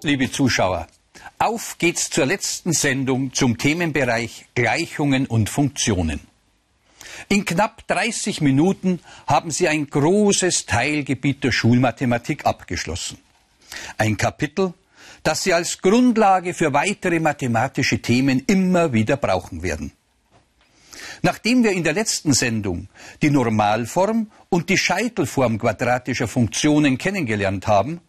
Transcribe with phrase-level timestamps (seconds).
[0.00, 0.86] Hallo, liebe Zuschauer.
[1.38, 6.20] Auf geht's zur letzten Sendung zum Themenbereich Gleichungen und Funktionen.
[7.28, 13.18] In knapp 30 Minuten haben Sie ein großes Teilgebiet der Schulmathematik abgeschlossen.
[13.96, 14.72] Ein Kapitel,
[15.24, 19.92] das Sie als Grundlage für weitere mathematische Themen immer wieder brauchen werden.
[21.22, 22.88] Nachdem wir in der letzten Sendung
[23.20, 28.00] die Normalform und die Scheitelform quadratischer Funktionen kennengelernt haben,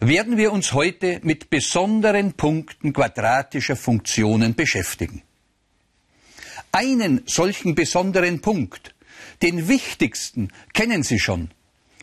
[0.00, 5.22] werden wir uns heute mit besonderen Punkten quadratischer Funktionen beschäftigen.
[6.72, 8.94] Einen solchen besonderen Punkt,
[9.42, 11.50] den wichtigsten, kennen Sie schon.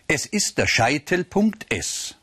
[0.07, 2.15] Es ist der Scheitelpunkt S.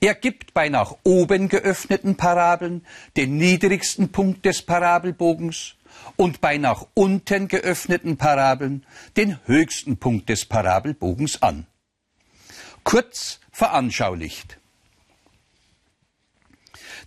[0.00, 2.86] Er gibt bei nach oben geöffneten Parabeln
[3.16, 5.74] den niedrigsten Punkt des Parabelbogens
[6.16, 8.86] und bei nach unten geöffneten Parabeln
[9.16, 11.66] den höchsten Punkt des Parabelbogens an.
[12.84, 14.58] Kurz veranschaulicht.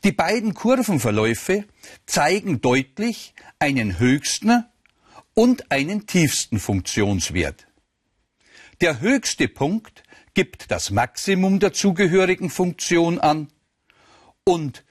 [0.05, 1.65] Die beiden Kurvenverläufe
[2.05, 4.63] zeigen deutlich einen höchsten
[5.33, 7.65] und einen tiefsten Funktionswert.
[8.81, 10.03] Der höchste Punkt
[10.35, 13.47] gibt das Maximum der zugehörigen Funktion an
[14.43, 14.85] und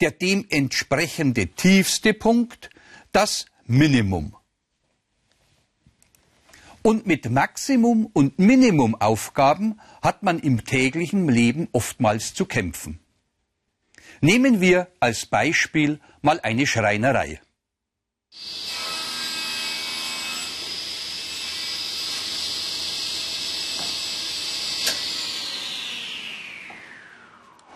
[0.00, 2.70] der dem entsprechende tiefste Punkt
[3.12, 4.34] das Minimum.
[6.82, 12.98] Und mit Maximum und Minimumaufgaben hat man im täglichen Leben oftmals zu kämpfen.
[14.20, 17.40] Nehmen wir als Beispiel mal eine Schreinerei.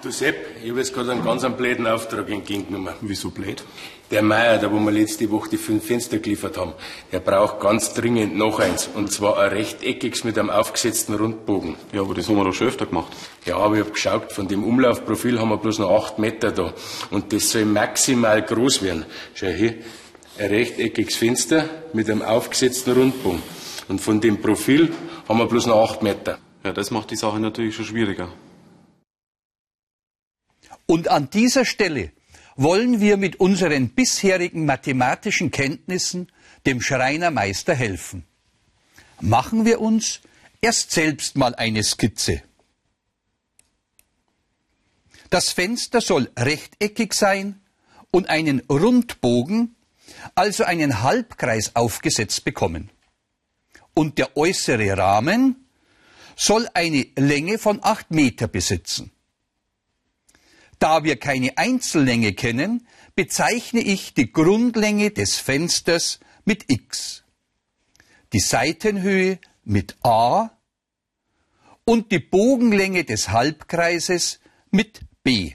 [0.03, 2.95] Du Sepp, ich habe jetzt gerade einen ganz einen blöden Auftrag entgegengenommen.
[3.03, 3.62] Wieso blöd?
[4.11, 6.73] Der Meier, da wo wir letzte Woche die fünf Fenster geliefert haben,
[7.13, 8.89] der braucht ganz dringend noch eins.
[8.95, 11.77] Und zwar ein rechteckiges mit einem aufgesetzten Rundbogen.
[11.92, 13.13] Ja, aber das haben wir doch schon öfter gemacht.
[13.45, 16.73] Ja, aber ich habe geschaut, von dem Umlaufprofil haben wir bloß noch acht Meter da.
[17.11, 19.05] Und das soll maximal groß werden.
[19.35, 19.74] Schau hier,
[20.39, 23.42] ein rechteckiges Fenster mit einem aufgesetzten Rundbogen.
[23.89, 24.95] Und von dem Profil
[25.29, 26.39] haben wir bloß noch acht Meter.
[26.64, 28.30] Ja, das macht die Sache natürlich schon schwieriger.
[30.90, 32.11] Und an dieser Stelle
[32.56, 36.33] wollen wir mit unseren bisherigen mathematischen Kenntnissen
[36.67, 38.24] dem Schreinermeister helfen.
[39.20, 40.18] Machen wir uns
[40.61, 42.42] erst selbst mal eine Skizze.
[45.30, 47.61] Das Fenster soll rechteckig sein
[48.11, 49.77] und einen Rundbogen,
[50.34, 52.90] also einen Halbkreis aufgesetzt bekommen.
[53.95, 55.68] Und der äußere Rahmen
[56.34, 59.12] soll eine Länge von acht Meter besitzen.
[60.80, 67.23] Da wir keine Einzellänge kennen, bezeichne ich die Grundlänge des Fensters mit x,
[68.33, 70.51] die Seitenhöhe mit a
[71.85, 75.52] und die Bogenlänge des Halbkreises mit b.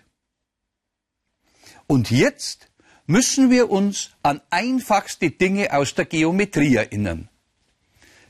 [1.87, 2.69] Und jetzt
[3.07, 7.29] müssen wir uns an einfachste Dinge aus der Geometrie erinnern.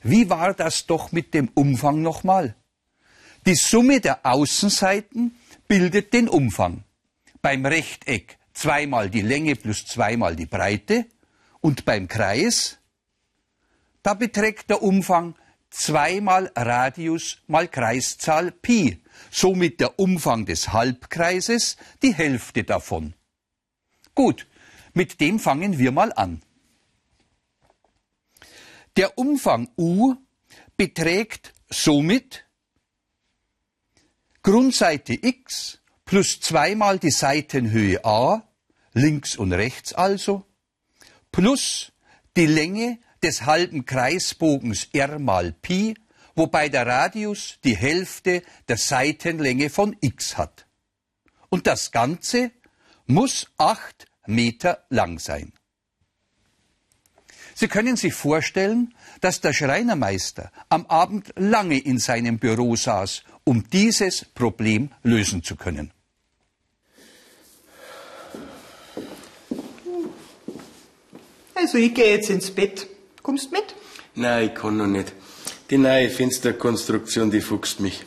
[0.01, 2.56] Wie war das doch mit dem Umfang nochmal?
[3.45, 5.35] Die Summe der Außenseiten
[5.67, 6.84] bildet den Umfang.
[7.45, 11.06] Beim Rechteck zweimal die Länge plus zweimal die Breite
[11.61, 12.79] und beim Kreis,
[14.01, 15.35] da beträgt der Umfang
[15.69, 23.13] zweimal Radius mal Kreiszahl Pi, somit der Umfang des Halbkreises die Hälfte davon.
[24.16, 24.47] Gut,
[24.95, 26.41] mit dem fangen wir mal an.
[28.97, 30.16] Der Umfang U
[30.77, 32.47] beträgt somit
[34.41, 38.43] Grundseite x plus zweimal die Seitenhöhe a,
[38.93, 40.45] links und rechts also,
[41.31, 41.91] plus
[42.38, 45.95] die Länge des halben Kreisbogens r mal Pi,
[46.35, 50.68] wobei der Radius die Hälfte der Seitenlänge von x hat.
[51.50, 52.51] Und das Ganze
[53.07, 55.53] muss acht Meter lang sein.
[57.57, 63.63] Sie können sich vorstellen, dass der Schreinermeister am Abend lange in seinem Büro saß, um
[63.71, 65.92] dieses Problem lösen zu können.
[71.53, 72.88] Also ich gehe jetzt ins Bett.
[73.24, 73.63] Kommst mit?
[74.15, 75.13] Nein, ich kann noch nicht.
[75.69, 78.03] Die neue Fensterkonstruktion, die fuchst mich.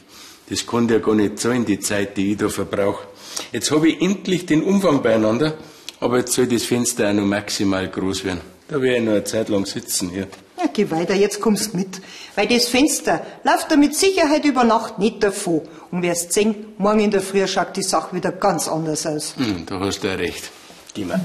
[0.48, 3.06] Das kann der gar nicht zahlen, die Zeit, die ich da verbrauche.
[3.52, 5.58] Jetzt habe ich endlich den Umfang beieinander,
[6.00, 8.40] aber jetzt soll das Fenster auch noch maximal groß werden.
[8.68, 10.28] Da werde ich noch eine Zeit lang sitzen hier.
[10.58, 12.00] Ja, geh weiter, jetzt kommst mit.
[12.34, 15.62] Weil das Fenster läuft da mit Sicherheit über Nacht nicht davon.
[15.90, 19.36] Und wirst sehen, morgen in der Früh schaut die Sache wieder ganz anders aus.
[19.36, 20.50] Hm, da hast du ja recht.
[20.94, 21.20] Geh mal.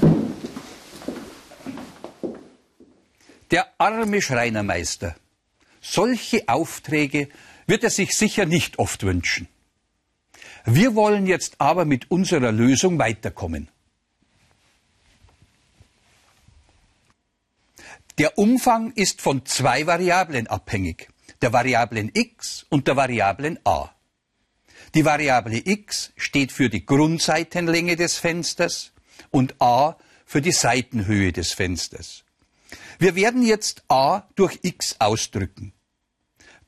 [3.50, 5.16] Der arme Schreinermeister.
[5.80, 7.28] Solche Aufträge
[7.66, 9.48] wird er sich sicher nicht oft wünschen.
[10.64, 13.68] Wir wollen jetzt aber mit unserer Lösung weiterkommen.
[18.18, 21.08] Der Umfang ist von zwei Variablen abhängig,
[21.42, 23.90] der Variablen x und der Variablen a.
[24.94, 28.92] Die Variable x steht für die Grundseitenlänge des Fensters
[29.32, 32.22] und a für die Seitenhöhe des Fensters.
[33.00, 35.72] Wir werden jetzt a durch x ausdrücken.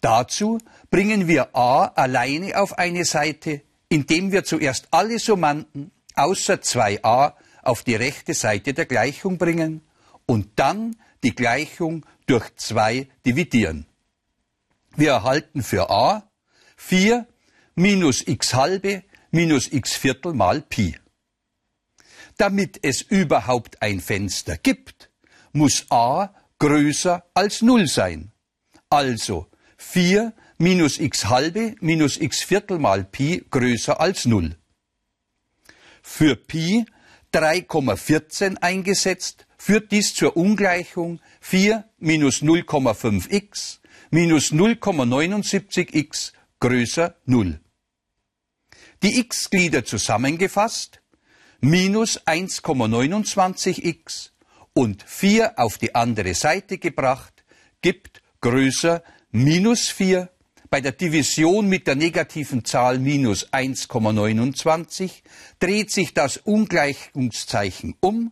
[0.00, 0.58] Dazu
[0.90, 7.84] bringen wir a alleine auf eine Seite, indem wir zuerst alle Summanden außer 2a auf
[7.84, 9.82] die rechte Seite der Gleichung bringen
[10.26, 13.86] und dann die Gleichung durch 2 dividieren.
[14.96, 16.30] Wir erhalten für a
[16.76, 17.26] 4
[17.74, 20.98] minus x halbe minus x Viertel mal Pi.
[22.36, 25.10] Damit es überhaupt ein Fenster gibt,
[25.52, 28.32] muss a größer als 0 sein.
[28.88, 34.56] Also 4 minus x halbe minus x Viertel mal Pi größer als 0.
[36.02, 36.86] Für Pi
[37.32, 43.80] 3,14 eingesetzt, führt dies zur Ungleichung 4 minus 0,5x
[44.10, 46.30] minus 0,79x
[46.60, 47.58] größer 0.
[49.02, 51.02] Die x-Glieder zusammengefasst
[51.58, 54.30] minus 1,29x
[54.72, 57.44] und 4 auf die andere Seite gebracht
[57.82, 59.02] gibt größer
[59.32, 60.30] minus 4
[60.70, 65.10] bei der Division mit der negativen Zahl minus 1,29
[65.58, 68.30] dreht sich das Ungleichungszeichen um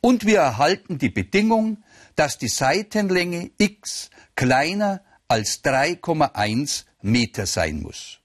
[0.00, 1.82] und wir erhalten die Bedingung,
[2.16, 8.18] dass die Seitenlänge x kleiner als 3,1 Meter sein muss.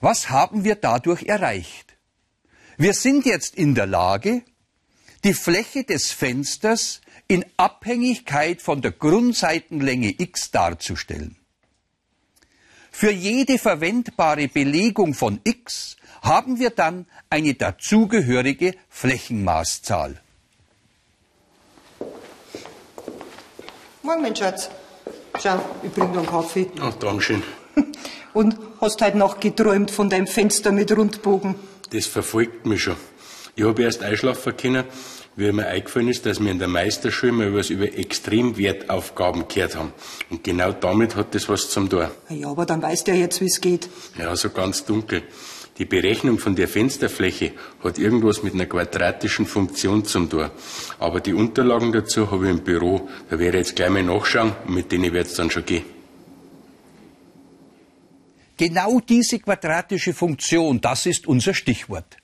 [0.00, 1.96] Was haben wir dadurch erreicht?
[2.78, 4.42] Wir sind jetzt in der Lage,
[5.24, 11.36] die Fläche des Fensters in Abhängigkeit von der Grundseitenlänge x darzustellen.
[12.90, 20.20] Für jede verwendbare Belegung von x haben wir dann eine dazugehörige Flächenmaßzahl.
[24.02, 24.70] Morgen, mein Schatz.
[25.42, 26.66] Schau, ich bring dir einen Kaffee.
[26.80, 27.42] Ach, Dankeschön.
[28.32, 31.54] Und hast heute Nacht geträumt von deinem Fenster mit Rundbogen?
[31.90, 32.96] Das verfolgt mich schon.
[33.56, 34.84] Ich habe erst einschlafen können,
[35.36, 39.92] wie mir eingefallen ist, dass wir in der Meisterschule mal was über Extremwertaufgaben gehört haben.
[40.28, 42.08] Und genau damit hat das was zum tun.
[42.28, 43.88] Ja, aber dann weißt du ja jetzt, wie es geht.
[44.18, 45.22] Ja, so ganz dunkel.
[45.80, 50.50] Die Berechnung von der Fensterfläche hat irgendwas mit einer quadratischen Funktion zum tun.
[50.98, 53.08] Aber die Unterlagen dazu habe ich im Büro.
[53.30, 55.84] Da werde ich jetzt gleich mal nachschauen und mit denen wird es dann schon gehen.
[58.58, 62.18] Genau diese quadratische Funktion, das ist unser Stichwort.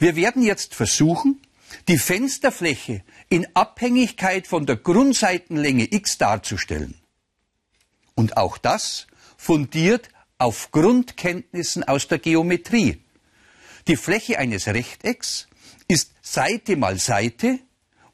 [0.00, 1.40] Wir werden jetzt versuchen,
[1.86, 6.96] die Fensterfläche in Abhängigkeit von der Grundseitenlänge x darzustellen.
[8.16, 10.08] Und auch das fundiert
[10.40, 13.02] auf Grundkenntnissen aus der Geometrie.
[13.86, 15.48] Die Fläche eines Rechtecks
[15.86, 17.58] ist Seite mal Seite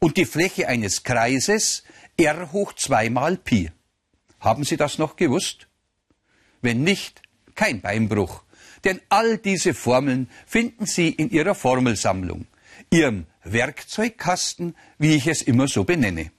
[0.00, 1.84] und die Fläche eines Kreises
[2.16, 3.70] r hoch 2 mal Pi.
[4.40, 5.68] Haben Sie das noch gewusst?
[6.62, 7.22] Wenn nicht,
[7.54, 8.42] kein Beinbruch,
[8.84, 12.46] denn all diese Formeln finden Sie in Ihrer Formelsammlung,
[12.90, 16.32] Ihrem Werkzeugkasten, wie ich es immer so benenne.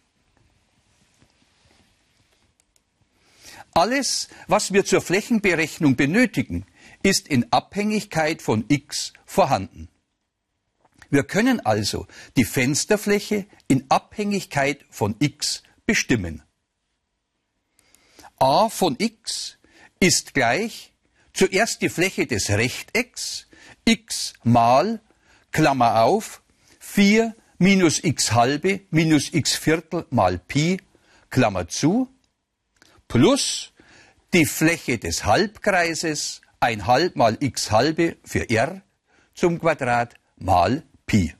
[3.73, 6.65] Alles, was wir zur Flächenberechnung benötigen,
[7.03, 9.89] ist in Abhängigkeit von x vorhanden.
[11.09, 16.43] Wir können also die Fensterfläche in Abhängigkeit von x bestimmen.
[18.39, 19.57] a von x
[19.99, 20.93] ist gleich
[21.33, 23.47] zuerst die Fläche des Rechtecks
[23.85, 25.01] x mal
[25.51, 26.43] Klammer auf
[26.79, 30.79] 4 minus x halbe minus x Viertel mal Pi
[31.29, 32.09] Klammer zu
[33.07, 33.73] plus
[34.33, 38.81] die Fläche des Halbkreises, ein Halb mal x halbe für r
[39.33, 41.33] zum Quadrat mal Pi.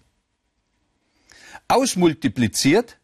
[1.67, 2.97] Ausmultipliziert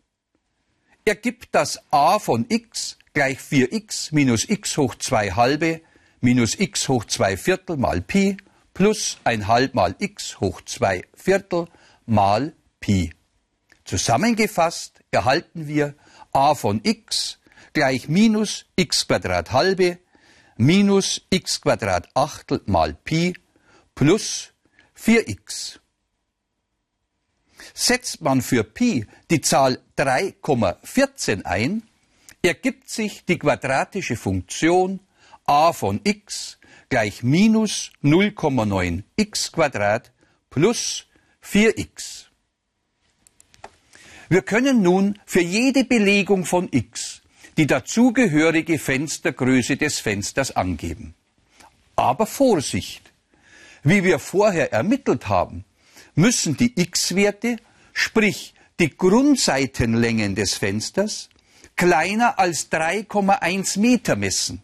[1.05, 5.82] ergibt das a von x gleich 4x minus x hoch 2 halbe
[6.22, 8.38] minus x hoch 2 Viertel mal Pi
[8.74, 11.67] plus ein Halb mal x hoch 2 Viertel
[12.05, 13.13] mal Pi.
[13.84, 15.96] Zusammengefasst erhalten wir
[16.32, 17.39] a von x
[17.74, 20.00] gleich minus x halbe
[20.58, 21.62] minus x
[22.13, 23.34] Achtel mal Pi
[23.96, 24.53] plus
[24.98, 25.80] 4x.
[27.74, 31.84] Setzt man für Pi die Zahl 3,14 ein,
[32.42, 35.00] ergibt sich die quadratische Funktion
[35.46, 40.12] a von x gleich minus 0,9 x Quadrat
[40.50, 41.08] plus
[41.44, 42.25] 4x.
[44.30, 47.12] Wir können nun für jede Belegung von x
[47.57, 51.13] die dazugehörige Fenstergröße des Fensters angeben.
[51.95, 53.12] Aber Vorsicht!
[53.83, 55.65] Wie wir vorher ermittelt haben,
[56.15, 57.57] müssen die x-Werte,
[57.91, 61.29] sprich die Grundseitenlängen des Fensters,
[61.75, 64.62] kleiner als 3,1 Meter messen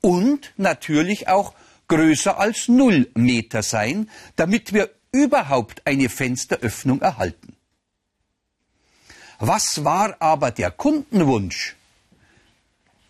[0.00, 1.54] und natürlich auch
[1.88, 7.56] größer als 0 Meter sein, damit wir überhaupt eine Fensteröffnung erhalten.
[9.38, 11.74] Was war aber der Kundenwunsch?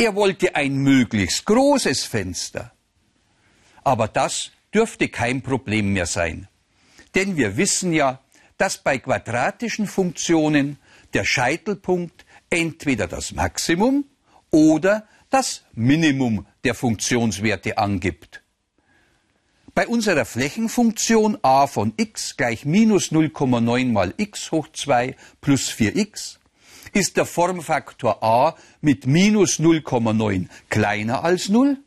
[0.02, 2.72] Er wollte ein möglichst großes Fenster.
[3.84, 6.48] Aber das dürfte kein Problem mehr sein.
[7.14, 8.18] Denn wir wissen ja,
[8.58, 10.76] dass bei quadratischen Funktionen
[11.14, 14.04] der Scheitelpunkt entweder das Maximum
[14.50, 18.42] oder das Minimum der Funktionswerte angibt.
[19.72, 26.38] Bei unserer Flächenfunktion a von x gleich minus 0,9 mal x hoch 2 plus 4x
[26.92, 31.78] ist der Formfaktor a mit minus 0,9 kleiner als 0.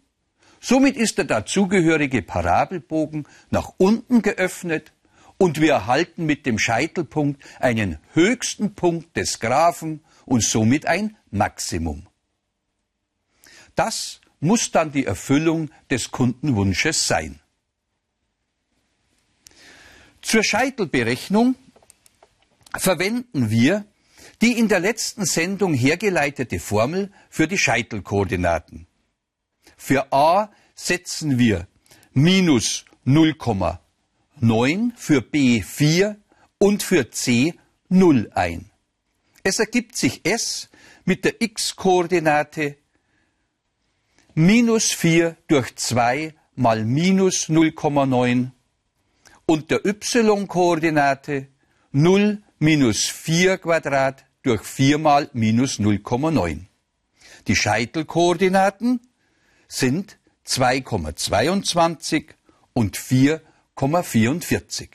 [0.60, 4.94] Somit ist der dazugehörige Parabelbogen nach unten geöffnet
[5.38, 12.08] und wir erhalten mit dem Scheitelpunkt einen höchsten Punkt des Graphen und somit ein Maximum.
[13.76, 17.40] Das muss dann die Erfüllung des Kundenwunsches sein.
[20.22, 21.56] Zur Scheitelberechnung
[22.76, 23.86] verwenden wir
[24.42, 28.88] die in der letzten Sendung hergeleitete Formel für die Scheitelkoordinaten.
[29.78, 31.68] Für a setzen wir
[32.14, 36.18] minus 0,9, für b 4
[36.58, 37.54] und für c
[37.90, 38.72] 0 ein.
[39.44, 40.70] Es ergibt sich s
[41.04, 42.78] mit der x-Koordinate
[44.34, 48.52] minus 4 durch 2 mal minus 0,9
[49.46, 51.48] und der y-Koordinate
[51.92, 56.66] 0 minus 4 Quadrat durch 4 mal minus 0,9.
[57.48, 59.00] Die Scheitelkoordinaten
[59.68, 62.30] sind 2,22
[62.74, 64.90] und 4,44.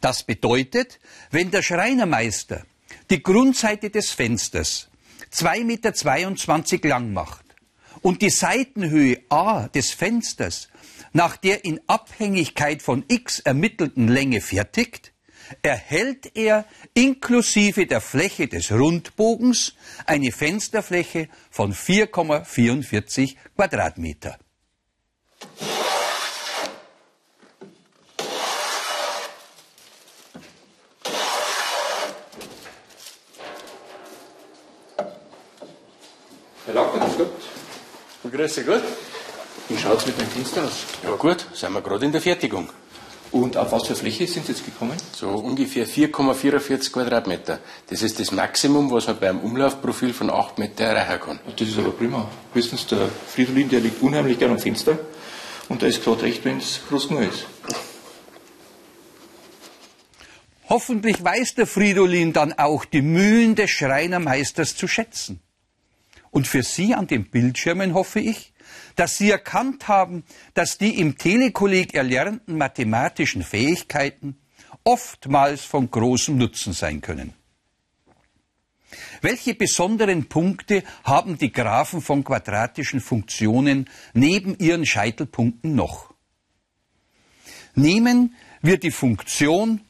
[0.00, 0.98] Das bedeutet,
[1.30, 2.64] wenn der Schreinermeister
[3.10, 4.88] die Grundseite des Fensters
[5.32, 7.44] 2,22 Meter lang macht
[8.00, 10.68] und die Seitenhöhe A des Fensters
[11.12, 15.12] nach der in Abhängigkeit von x ermittelten Länge fertigt,
[15.62, 19.74] erhält er inklusive der Fläche des Rundbogens
[20.06, 24.38] eine Fensterfläche von 4,44 Quadratmeter.
[36.66, 38.32] Herr Lackner, grüß Gott.
[38.32, 38.82] Grüß dich, gut?
[39.68, 40.84] Wie schaut es mit meinem Fenster aus?
[41.04, 42.68] Ja gut, sind wir gerade in der Fertigung.
[43.32, 44.96] Und auf was für Fläche sind Sie jetzt gekommen?
[45.12, 47.58] So ungefähr 4,44 Quadratmeter.
[47.88, 51.40] Das ist das Maximum, was man beim Umlaufprofil von 8 Meter erreichen kann.
[51.56, 52.28] Das ist aber prima.
[52.54, 54.98] Höchstens der Fridolin, der liegt unheimlich gern am Fenster.
[55.68, 57.46] Und da ist gerade recht, wenn es groß genug ist.
[60.68, 65.40] Hoffentlich weiß der Fridolin dann auch die Mühen des Schreinermeisters zu schätzen.
[66.30, 68.52] Und für Sie an den Bildschirmen hoffe ich,
[68.96, 70.24] dass Sie erkannt haben,
[70.54, 74.36] dass die im Telekolleg erlernten mathematischen Fähigkeiten
[74.84, 77.34] oftmals von großem Nutzen sein können.
[79.20, 86.14] Welche besonderen Punkte haben die Graphen von quadratischen Funktionen neben ihren Scheitelpunkten noch?
[87.74, 89.82] Nehmen wir die Funktion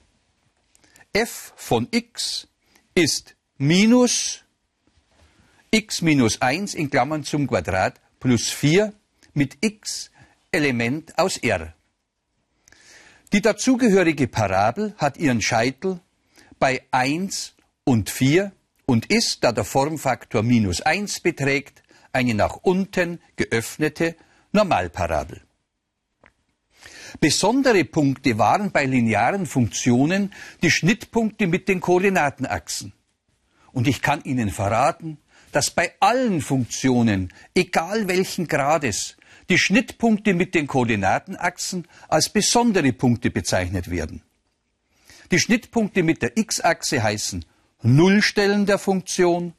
[1.12, 2.48] f von x
[2.94, 4.42] ist minus
[5.70, 8.92] x minus 1 in Klammern zum Quadrat plus 4
[9.34, 10.10] mit x
[10.50, 11.74] Element aus R.
[13.32, 16.00] Die dazugehörige Parabel hat ihren Scheitel
[16.58, 17.54] bei 1
[17.84, 18.50] und 4
[18.84, 24.16] und ist, da der Formfaktor minus 1 beträgt, eine nach unten geöffnete
[24.50, 25.42] Normalparabel.
[27.20, 30.32] Besondere Punkte waren bei linearen Funktionen
[30.64, 32.92] die Schnittpunkte mit den Koordinatenachsen.
[33.70, 35.18] Und ich kann Ihnen verraten,
[35.56, 39.16] dass bei allen Funktionen, egal welchen Grades,
[39.48, 44.20] die Schnittpunkte mit den Koordinatenachsen als besondere Punkte bezeichnet werden.
[45.30, 47.46] Die Schnittpunkte mit der x-Achse heißen
[47.80, 49.54] Nullstellen der Funktion,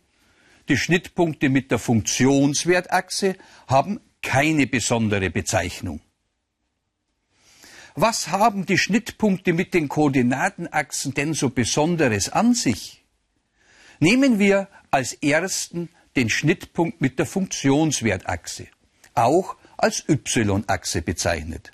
[0.69, 3.35] die Schnittpunkte mit der Funktionswertachse
[3.65, 5.99] haben keine besondere Bezeichnung.
[7.95, 13.03] Was haben die Schnittpunkte mit den Koordinatenachsen denn so Besonderes an sich?
[13.99, 18.67] Nehmen wir als ersten den Schnittpunkt mit der Funktionswertachse,
[19.13, 21.71] auch als y-Achse bezeichnet.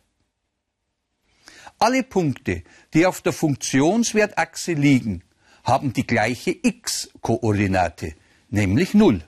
[1.80, 5.24] Alle Punkte, die auf der Funktionswertachse liegen,
[5.64, 8.16] haben die gleiche x-Koordinate,
[8.50, 9.24] nämlich 0.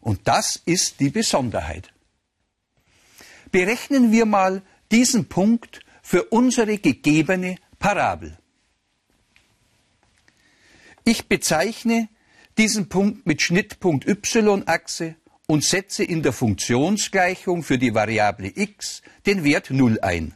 [0.00, 1.92] Und das ist die Besonderheit.
[3.52, 8.36] Berechnen wir mal diesen Punkt für unsere gegebene Parabel.
[11.04, 12.08] Ich bezeichne
[12.58, 15.16] diesen Punkt mit Schnittpunkt y-Achse
[15.46, 20.34] und setze in der Funktionsgleichung für die Variable x den Wert 0 ein.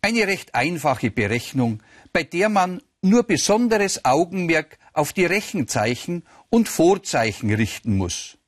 [0.00, 7.52] Eine recht einfache Berechnung, bei der man nur besonderes Augenmerk auf die Rechenzeichen und Vorzeichen
[7.52, 8.38] richten muss.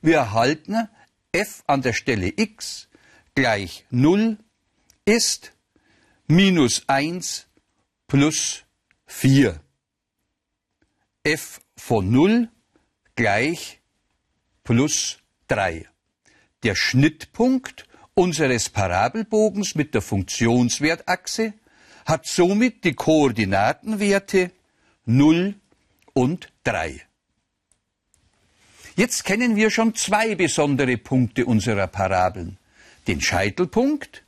[0.00, 0.88] Wir erhalten
[1.32, 2.88] f an der Stelle x
[3.34, 4.38] gleich 0
[5.04, 5.52] ist
[6.26, 7.46] minus 1
[8.06, 8.64] plus
[9.06, 9.60] 4.
[11.24, 12.48] f von 0
[13.14, 13.80] gleich
[14.64, 15.86] plus 3.
[16.64, 21.54] Der Schnittpunkt unseres Parabelbogens mit der Funktionswertachse
[22.04, 24.50] hat somit die Koordinatenwerte
[25.06, 25.54] 0
[26.12, 27.00] und 3.
[28.96, 32.58] Jetzt kennen wir schon zwei besondere Punkte unserer Parabeln.
[33.06, 34.24] Den Scheitelpunkt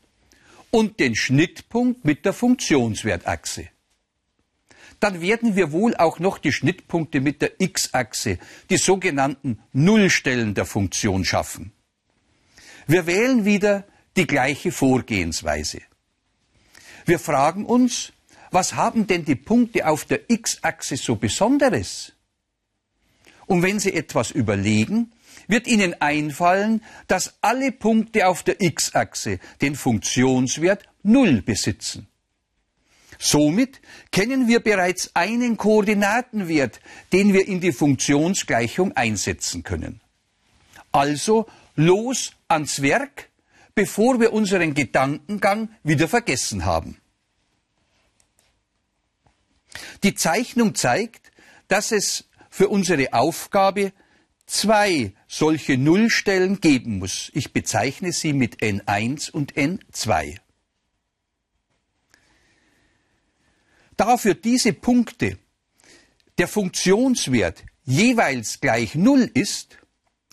[0.70, 3.68] und den Schnittpunkt mit der Funktionswertachse.
[5.04, 8.38] Dann werden wir wohl auch noch die Schnittpunkte mit der x-Achse,
[8.70, 11.72] die sogenannten Nullstellen der Funktion schaffen.
[12.86, 13.84] Wir wählen wieder
[14.16, 15.82] die gleiche Vorgehensweise.
[17.04, 18.14] Wir fragen uns,
[18.50, 22.14] was haben denn die Punkte auf der x-Achse so Besonderes?
[23.44, 25.12] Und wenn Sie etwas überlegen,
[25.48, 32.08] wird Ihnen einfallen, dass alle Punkte auf der x-Achse den Funktionswert 0 besitzen.
[33.24, 33.80] Somit
[34.12, 36.78] kennen wir bereits einen Koordinatenwert,
[37.10, 40.02] den wir in die Funktionsgleichung einsetzen können.
[40.92, 43.30] Also los ans Werk,
[43.74, 46.98] bevor wir unseren Gedankengang wieder vergessen haben.
[50.02, 51.32] Die Zeichnung zeigt,
[51.68, 53.94] dass es für unsere Aufgabe
[54.44, 57.30] zwei solche Nullstellen geben muss.
[57.32, 60.43] Ich bezeichne sie mit N1 und N2.
[63.96, 65.38] Da für diese Punkte
[66.38, 69.78] der Funktionswert jeweils gleich Null ist,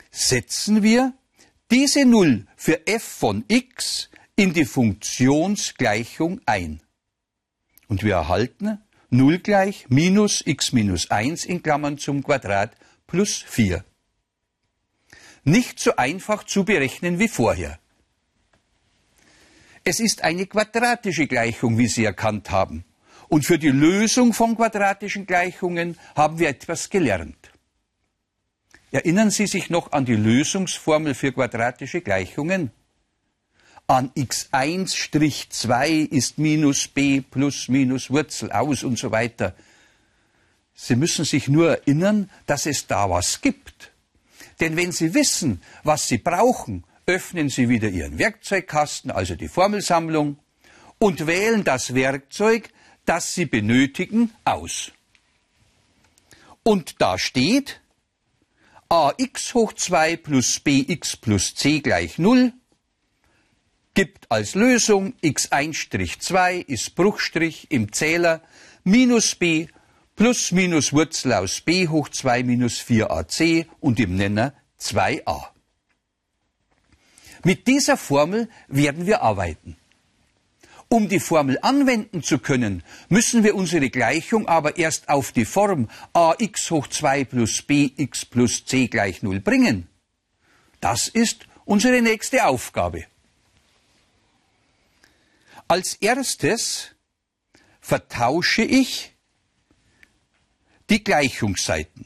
[0.10, 1.14] setzen wir
[1.70, 6.82] diese Null für f von x in die Funktionsgleichung ein.
[7.88, 12.76] Und wir erhalten 0 gleich minus x minus 1 in Klammern zum Quadrat
[13.08, 13.84] plus 4.
[15.44, 17.80] Nicht so einfach zu berechnen wie vorher.
[19.84, 22.86] Es ist eine quadratische Gleichung, wie Sie erkannt haben.
[23.32, 27.50] Und für die Lösung von quadratischen Gleichungen haben wir etwas gelernt.
[28.92, 32.72] Erinnern Sie sich noch an die Lösungsformel für quadratische Gleichungen?
[33.88, 39.56] An x1-2 ist minus b plus minus Wurzel aus und so weiter.
[40.74, 43.94] Sie müssen sich nur erinnern, dass es da was gibt.
[44.60, 50.38] Denn wenn Sie wissen, was Sie brauchen, öffnen Sie wieder Ihren Werkzeugkasten, also die Formelsammlung,
[51.00, 52.70] und wählen das Werkzeug,
[53.06, 54.92] das Sie benötigen, aus.
[56.64, 57.82] Und da steht
[58.90, 62.52] ax hoch 2 plus bx plus c gleich 0
[63.94, 68.42] gibt als Lösung x1-2 ist Bruchstrich im Zähler
[68.84, 69.68] minus b
[70.16, 75.48] plus minus Wurzel aus b hoch 2 minus 4ac und im Nenner 2a.
[77.44, 79.78] Mit dieser Formel werden wir arbeiten.
[80.92, 85.90] Um die Formel anwenden zu können, müssen wir unsere Gleichung aber erst auf die Form
[86.12, 89.88] ax hoch 2 plus bx plus c gleich 0 bringen.
[90.82, 93.06] Das ist unsere nächste Aufgabe.
[95.70, 96.90] Als erstes
[97.80, 99.14] vertausche ich
[100.90, 102.06] die Gleichungsseiten,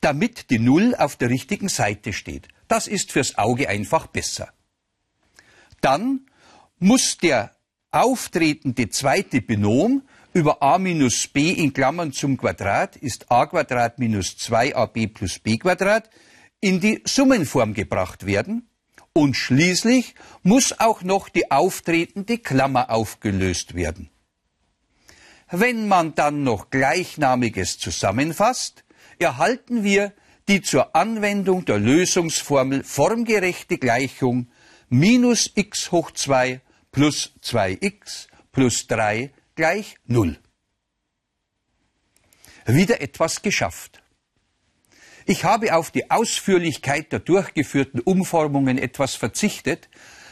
[0.00, 2.48] damit die Null auf der richtigen Seite steht.
[2.68, 4.50] Das ist fürs Auge einfach besser.
[5.82, 6.24] Dann
[6.84, 7.56] muss der
[7.92, 10.02] auftretende zweite Binom
[10.34, 15.56] über a minus b in Klammern zum Quadrat ist a Quadrat minus 2ab plus b
[15.56, 16.10] Quadrat
[16.60, 18.68] in die Summenform gebracht werden.
[19.14, 24.10] Und schließlich muss auch noch die auftretende Klammer aufgelöst werden.
[25.50, 28.84] Wenn man dann noch Gleichnamiges zusammenfasst,
[29.18, 30.12] erhalten wir
[30.48, 34.48] die zur Anwendung der Lösungsformel formgerechte Gleichung
[34.90, 36.60] minus x hoch 2
[36.94, 40.38] plus 2x plus 3 gleich 0.
[42.66, 44.00] Wieder etwas geschafft.
[45.26, 49.88] Ich habe auf die Ausführlichkeit der durchgeführten Umformungen etwas verzichtet,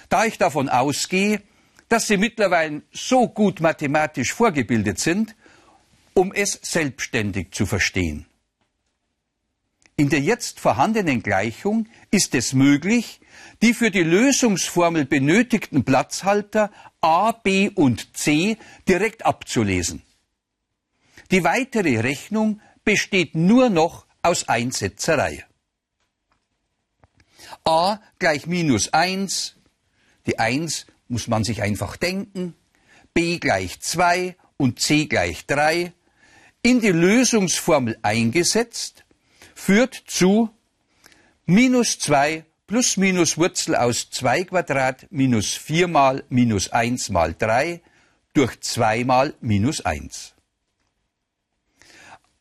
[0.08, 1.42] da ich davon ausgehe,
[1.88, 5.34] dass Sie mittlerweile so gut mathematisch vorgebildet sind,
[6.14, 8.26] um es selbstständig zu verstehen.
[10.02, 13.20] In der jetzt vorhandenen Gleichung ist es möglich,
[13.62, 20.02] die für die Lösungsformel benötigten Platzhalter a, b und c direkt abzulesen.
[21.30, 25.46] Die weitere Rechnung besteht nur noch aus Einsetzerei.
[27.64, 29.54] a gleich minus 1,
[30.26, 32.56] die 1 muss man sich einfach denken,
[33.14, 35.92] b gleich 2 und c gleich 3,
[36.64, 39.01] in die Lösungsformel eingesetzt,
[39.64, 40.50] führt zu
[41.46, 47.80] minus 2 plus minus Wurzel aus 2 Quadrat minus 4 mal minus 1 mal 3
[48.34, 50.34] durch 2 mal minus 1.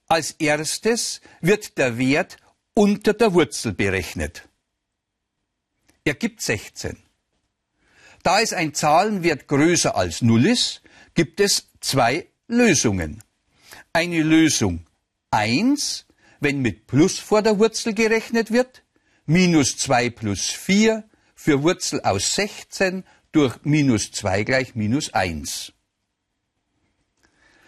[0.08, 2.38] Als erstes wird der Wert
[2.74, 4.50] unter der Wurzel berechnet.
[6.04, 6.98] Er gibt 16.
[8.24, 10.82] Da es ein Zahlenwert größer als 0 ist,
[11.14, 13.24] gibt es zwei Lösungen.
[13.94, 14.88] Eine Lösung
[15.30, 16.08] 1,
[16.42, 18.84] wenn mit Plus vor der Wurzel gerechnet wird,
[19.26, 25.72] minus 2 plus 4 für Wurzel aus 16 durch minus 2 gleich minus 1.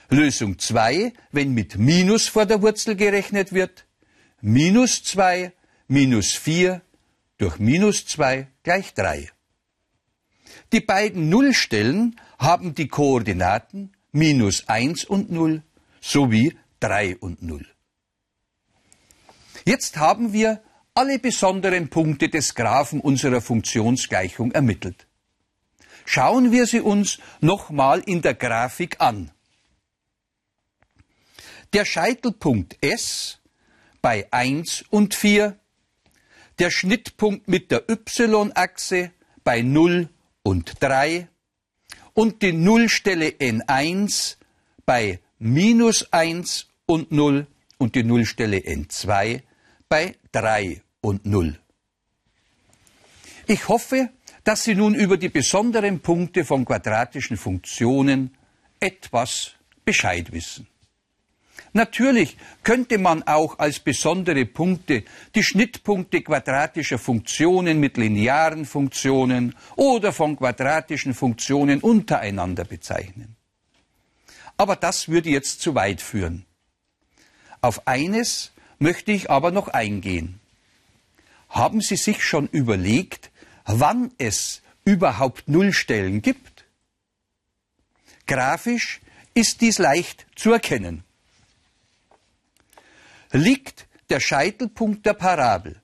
[0.09, 3.85] Lösung 2, wenn mit Minus vor der Wurzel gerechnet wird,
[4.41, 5.53] minus 2
[5.87, 6.81] minus 4
[7.37, 9.31] durch minus 2 gleich 3.
[10.71, 15.63] Die beiden Nullstellen haben die Koordinaten minus 1 und 0
[16.01, 17.72] sowie 3 und 0.
[19.65, 20.61] Jetzt haben wir
[20.93, 25.07] alle besonderen Punkte des Graphen unserer Funktionsgleichung ermittelt.
[26.05, 29.31] Schauen wir sie uns nochmal in der Grafik an.
[31.71, 33.39] Der Scheitelpunkt S
[34.01, 35.57] bei 1 und 4,
[36.59, 39.11] der Schnittpunkt mit der y-Achse
[39.43, 40.09] bei 0
[40.43, 41.27] und 3
[42.13, 44.35] und die Nullstelle N1
[44.85, 47.47] bei minus 1 und 0
[47.77, 49.41] und die Nullstelle N2
[49.93, 51.55] bei 3 und 0.
[53.45, 54.09] Ich hoffe,
[54.43, 58.35] dass Sie nun über die besonderen Punkte von quadratischen Funktionen
[58.79, 59.51] etwas
[59.85, 60.65] Bescheid wissen.
[61.73, 65.03] Natürlich könnte man auch als besondere Punkte
[65.35, 73.35] die Schnittpunkte quadratischer Funktionen mit linearen Funktionen oder von quadratischen Funktionen untereinander bezeichnen.
[74.57, 76.47] Aber das würde jetzt zu weit führen.
[77.61, 78.53] Auf eines
[78.83, 80.39] möchte ich aber noch eingehen.
[81.49, 83.31] Haben Sie sich schon überlegt,
[83.65, 86.65] wann es überhaupt Nullstellen gibt?
[88.27, 89.01] Grafisch
[89.33, 91.03] ist dies leicht zu erkennen
[93.33, 95.81] liegt der Scheitelpunkt der Parabel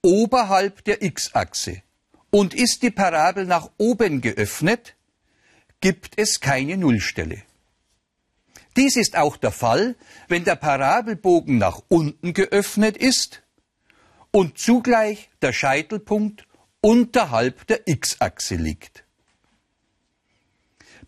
[0.00, 1.82] oberhalb der x-Achse
[2.30, 4.94] und ist die Parabel nach oben geöffnet,
[5.80, 7.42] gibt es keine Nullstelle.
[8.76, 9.94] Dies ist auch der Fall,
[10.28, 13.42] wenn der Parabelbogen nach unten geöffnet ist
[14.30, 16.46] und zugleich der Scheitelpunkt
[16.80, 19.04] unterhalb der x-Achse liegt.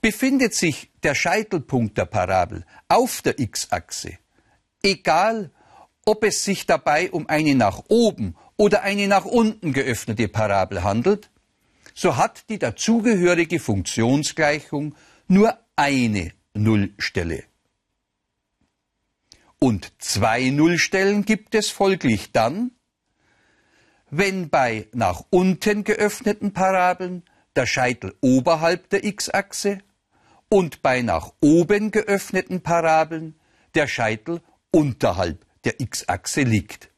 [0.00, 4.18] Befindet sich der Scheitelpunkt der Parabel auf der x-Achse,
[4.83, 5.50] egal
[6.05, 11.31] ob es sich dabei um eine nach oben oder eine nach unten geöffnete Parabel handelt,
[11.94, 14.94] so hat die dazugehörige Funktionsgleichung
[15.26, 17.44] nur eine Nullstelle.
[19.58, 22.72] Und zwei Nullstellen gibt es folglich dann,
[24.10, 27.24] wenn bei nach unten geöffneten Parabeln
[27.56, 29.78] der Scheitel oberhalb der x-Achse
[30.48, 33.34] und bei nach oben geöffneten Parabeln
[33.74, 36.90] der Scheitel unterhalb der x-Achse liegt.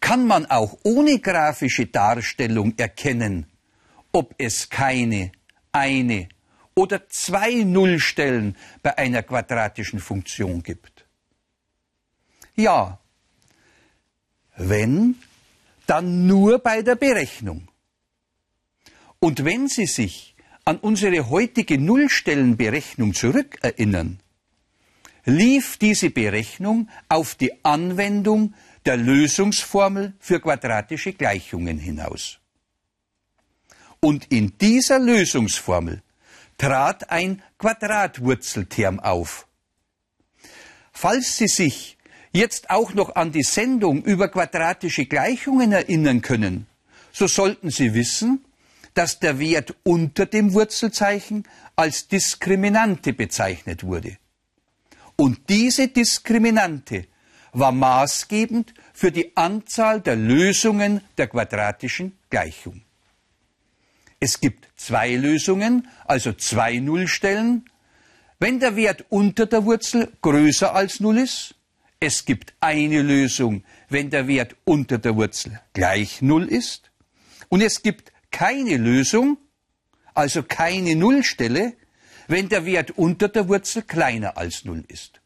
[0.00, 3.46] Kann man auch ohne grafische Darstellung erkennen,
[4.12, 5.32] ob es keine,
[5.72, 6.28] eine
[6.74, 11.06] oder zwei Nullstellen bei einer quadratischen Funktion gibt?
[12.56, 12.98] Ja,
[14.56, 15.16] wenn,
[15.86, 17.68] dann nur bei der Berechnung.
[19.18, 24.20] Und wenn Sie sich an unsere heutige Nullstellenberechnung zurückerinnern,
[25.24, 28.54] lief diese Berechnung auf die Anwendung
[28.86, 32.38] der Lösungsformel für quadratische Gleichungen hinaus.
[34.00, 36.02] Und in dieser Lösungsformel
[36.60, 39.46] trat ein Quadratwurzelterm auf.
[40.92, 41.96] Falls Sie sich
[42.32, 46.66] jetzt auch noch an die Sendung über quadratische Gleichungen erinnern können,
[47.12, 48.44] so sollten Sie wissen,
[48.92, 51.44] dass der Wert unter dem Wurzelzeichen
[51.76, 54.18] als Diskriminante bezeichnet wurde.
[55.16, 57.06] Und diese Diskriminante
[57.52, 62.82] war maßgebend für die Anzahl der Lösungen der quadratischen Gleichung.
[64.20, 67.64] Es gibt zwei Lösungen, also zwei Nullstellen.
[68.38, 71.54] Wenn der Wert unter der Wurzel größer als Null ist,
[72.00, 76.90] es gibt eine Lösung, wenn der Wert unter der Wurzel gleich Null ist.
[77.48, 79.38] Und es gibt keine Lösung,
[80.14, 81.74] also keine Nullstelle,
[82.28, 85.20] wenn der Wert unter der Wurzel kleiner als Null ist.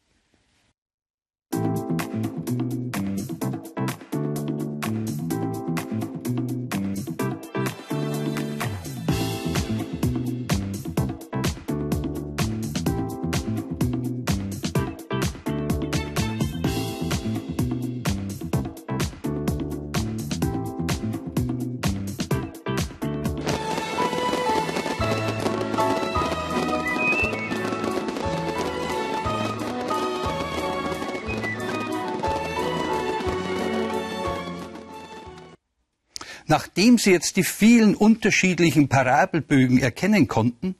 [36.55, 40.75] Nachdem Sie jetzt die vielen unterschiedlichen Parabelbögen erkennen konnten,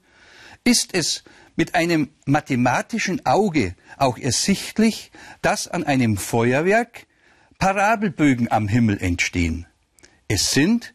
[0.64, 1.22] ist es
[1.54, 5.12] mit einem mathematischen Auge auch ersichtlich,
[5.42, 7.06] dass an einem Feuerwerk
[7.58, 9.66] Parabelbögen am Himmel entstehen.
[10.28, 10.94] Es sind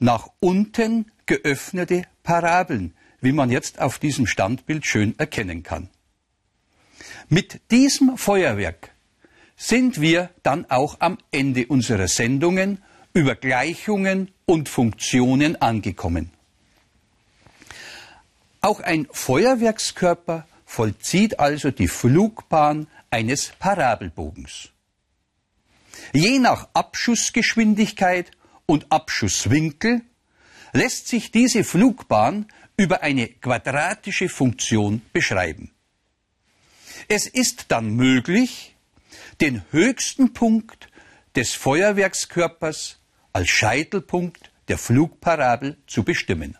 [0.00, 5.90] nach unten geöffnete Parabeln, wie man jetzt auf diesem Standbild schön erkennen kann.
[7.28, 8.90] Mit diesem Feuerwerk
[9.54, 16.30] sind wir dann auch am Ende unserer Sendungen über Gleichungen und Funktionen angekommen.
[18.60, 24.70] Auch ein Feuerwerkskörper vollzieht also die Flugbahn eines Parabelbogens.
[26.12, 28.30] Je nach Abschussgeschwindigkeit
[28.66, 30.02] und Abschusswinkel
[30.72, 35.70] lässt sich diese Flugbahn über eine quadratische Funktion beschreiben.
[37.08, 38.76] Es ist dann möglich,
[39.40, 40.87] den höchsten Punkt
[41.38, 42.98] des Feuerwerkskörpers
[43.32, 46.58] als Scheitelpunkt der Flugparabel zu bestimmen.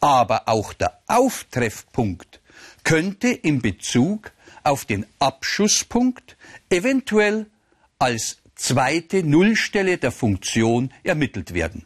[0.00, 2.40] Aber auch der Auftreffpunkt
[2.82, 4.32] könnte in Bezug
[4.64, 6.38] auf den Abschusspunkt
[6.70, 7.50] eventuell
[7.98, 11.84] als zweite Nullstelle der Funktion ermittelt werden.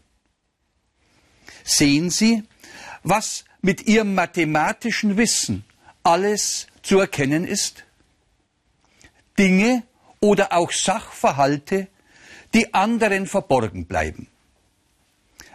[1.64, 2.44] Sehen Sie,
[3.02, 5.64] was mit Ihrem mathematischen Wissen
[6.04, 7.82] alles zu erkennen ist?
[9.36, 9.82] Dinge
[10.24, 11.88] oder auch Sachverhalte,
[12.54, 14.28] die anderen verborgen bleiben.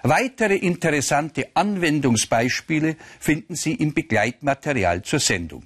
[0.04, 5.64] Weitere interessante Anwendungsbeispiele finden Sie im Begleitmaterial zur Sendung.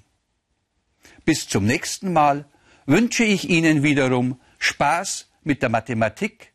[1.26, 2.46] Bis zum nächsten Mal
[2.86, 6.54] wünsche ich Ihnen wiederum Spaß mit der Mathematik,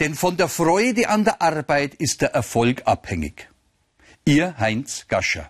[0.00, 3.48] denn von der Freude an der Arbeit ist der Erfolg abhängig.
[4.26, 5.48] Ihr Heinz Gascher